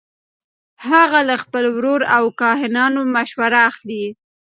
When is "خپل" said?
1.43-1.63